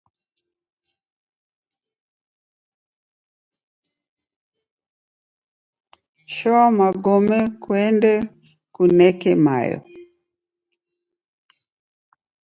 [6.35, 8.13] Shoa magome kuende
[8.75, 9.77] kuneke mayo.